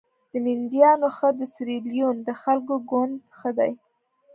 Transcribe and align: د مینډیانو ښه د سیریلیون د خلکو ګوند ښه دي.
د 0.31 0.33
مینډیانو 0.43 1.07
ښه 1.17 1.29
د 1.39 1.41
سیریلیون 1.53 2.15
د 2.27 2.29
خلکو 2.41 2.75
ګوند 2.89 3.15
ښه 3.37 3.49
دي. 3.57 3.71